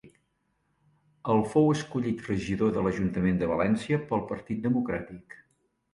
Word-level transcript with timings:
El 1.33 1.43
fou 1.51 1.69
escollit 1.73 2.25
regidor 2.29 2.73
de 2.77 2.85
l'ajuntament 2.87 3.37
de 3.43 3.51
València 3.55 4.03
pel 4.11 4.25
Partit 4.33 4.65
Democràtic. 4.69 5.37